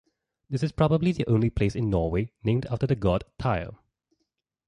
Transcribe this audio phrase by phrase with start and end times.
[0.49, 3.75] This is probably the only place in Norway named after the god Tyr.